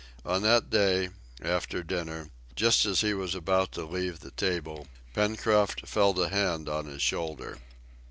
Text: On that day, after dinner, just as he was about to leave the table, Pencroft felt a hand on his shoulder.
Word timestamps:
On 0.25 0.41
that 0.41 0.71
day, 0.71 1.09
after 1.43 1.83
dinner, 1.83 2.31
just 2.55 2.87
as 2.87 3.01
he 3.01 3.13
was 3.13 3.35
about 3.35 3.71
to 3.73 3.85
leave 3.85 4.21
the 4.21 4.31
table, 4.31 4.87
Pencroft 5.13 5.85
felt 5.87 6.17
a 6.17 6.29
hand 6.29 6.67
on 6.67 6.87
his 6.87 7.03
shoulder. 7.03 7.59